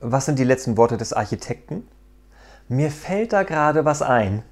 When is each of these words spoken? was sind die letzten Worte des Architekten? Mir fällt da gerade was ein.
was 0.00 0.26
sind 0.26 0.38
die 0.38 0.44
letzten 0.44 0.76
Worte 0.76 0.96
des 0.96 1.12
Architekten? 1.12 1.86
Mir 2.68 2.90
fällt 2.90 3.32
da 3.32 3.42
gerade 3.42 3.84
was 3.84 4.02
ein. 4.02 4.42